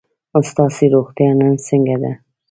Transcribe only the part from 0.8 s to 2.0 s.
روغتیا نن څنګه